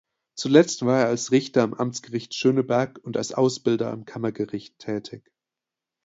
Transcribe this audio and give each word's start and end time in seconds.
Zuletzt 0.33 0.83
war 0.83 1.01
er 1.01 1.07
als 1.09 1.31
Richter 1.31 1.61
am 1.61 1.75
Amtsgericht 1.75 2.33
Schöneberg 2.33 2.99
und 3.03 3.17
als 3.17 3.35
Ausbilder 3.35 3.91
am 3.91 4.03
Kammergericht 4.03 4.79
tätig. 4.79 5.31